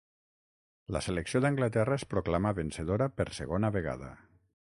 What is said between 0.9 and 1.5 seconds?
La selecció